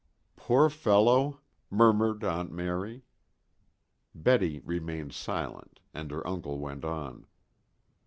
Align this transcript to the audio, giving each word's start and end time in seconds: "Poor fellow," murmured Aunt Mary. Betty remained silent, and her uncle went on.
"Poor 0.35 0.67
fellow," 0.67 1.41
murmured 1.69 2.23
Aunt 2.23 2.51
Mary. 2.51 3.03
Betty 4.15 4.57
remained 4.61 5.13
silent, 5.13 5.79
and 5.93 6.09
her 6.09 6.25
uncle 6.25 6.57
went 6.57 6.83
on. 6.83 7.27